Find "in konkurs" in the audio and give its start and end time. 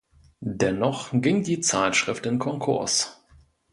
2.25-3.23